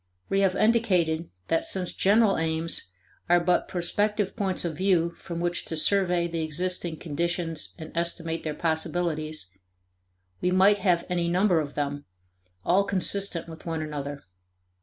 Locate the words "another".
13.83-14.23